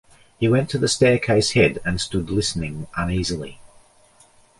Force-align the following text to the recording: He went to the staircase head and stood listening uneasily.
He 0.39 0.47
went 0.49 0.67
to 0.71 0.79
the 0.79 0.87
staircase 0.87 1.51
head 1.51 1.77
and 1.85 2.01
stood 2.01 2.31
listening 2.31 2.87
uneasily. 2.97 3.59